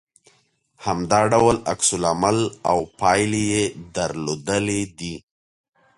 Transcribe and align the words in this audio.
همدا 0.85 1.19
ډول 1.33 1.55
عکس 1.71 1.89
العمل 1.97 2.37
او 2.69 2.79
پايلې 2.99 3.43
يې 3.53 3.63
درلودلې 3.95 4.81
دي 4.99 5.13